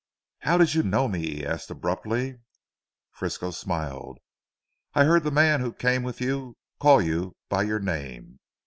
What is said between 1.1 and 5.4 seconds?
he asked abruptly. Frisco smiled, "I heard the